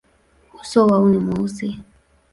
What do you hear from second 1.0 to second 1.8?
ni mweusi.